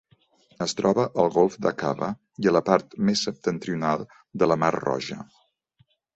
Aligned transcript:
Es 0.65 0.71
troba 0.77 1.03
al 1.23 1.29
Golf 1.35 1.57
d'Aqaba 1.65 2.09
i 2.45 2.49
a 2.49 2.55
la 2.57 2.63
part 2.71 2.97
més 3.11 3.23
septentrional 3.29 4.07
de 4.43 4.51
la 4.53 4.59
Mar 4.65 4.73
Roja. 4.79 5.21